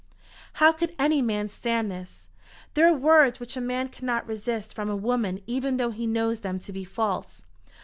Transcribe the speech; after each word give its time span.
How 0.53 0.71
could 0.71 0.95
any 0.97 1.21
man 1.21 1.47
stand 1.47 1.91
this? 1.91 2.29
There 2.73 2.87
are 2.91 2.97
words 2.97 3.39
which 3.39 3.55
a 3.55 3.61
man 3.61 3.87
cannot 3.89 4.25
resist 4.27 4.73
from 4.73 4.89
a 4.89 4.95
woman 4.95 5.43
even 5.45 5.77
though 5.77 5.91
he 5.91 6.07
knows 6.07 6.39
them 6.39 6.57
to 6.61 6.73
be 6.73 6.83
false. 6.83 7.43